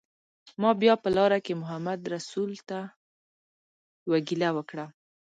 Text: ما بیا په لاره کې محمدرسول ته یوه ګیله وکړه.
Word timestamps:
ما 0.61 0.71
بیا 0.81 0.93
په 1.03 1.09
لاره 1.17 1.39
کې 1.45 1.59
محمدرسول 1.61 2.51
ته 2.69 2.79
یوه 4.05 4.19
ګیله 4.27 4.49
وکړه. 4.57 4.85